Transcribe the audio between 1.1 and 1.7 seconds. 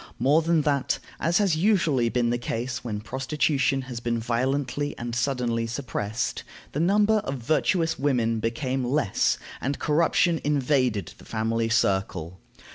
as has